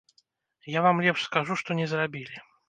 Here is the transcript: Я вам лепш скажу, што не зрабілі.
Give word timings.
Я 0.77 0.81
вам 0.85 1.01
лепш 1.05 1.27
скажу, 1.27 1.59
што 1.61 1.79
не 1.81 1.87
зрабілі. 1.93 2.43